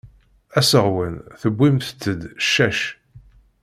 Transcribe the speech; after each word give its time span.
Aseɣwen 0.57 1.13
tewwim-t 1.41 2.01
d 2.19 2.21
ccac. 2.45 2.79